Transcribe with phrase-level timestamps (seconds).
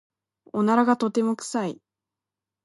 [0.51, 1.81] おならがとても臭い。